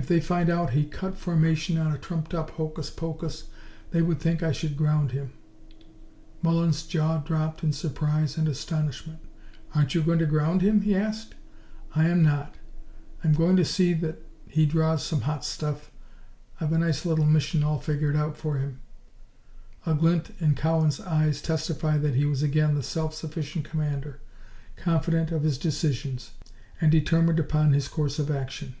[0.00, 3.48] If they find out he cut formation on a trumped up hokus pokus,
[3.90, 5.32] they would think I should ground him."
[6.40, 9.18] Mullins' jaw dropped in surprise and astonishment.
[9.74, 11.34] "Aren't you going to ground him?" he asked.
[11.96, 12.54] "I am not!
[13.24, 15.90] I'm going to see that he draws some hot stuff.
[16.60, 18.78] I've a nice little mission all figured out for him."
[19.84, 24.20] A glint in Cowan's eyes testified that he was again the self sufficient commander,
[24.76, 26.34] confident of his decisions
[26.80, 28.76] and determined upon his course of action.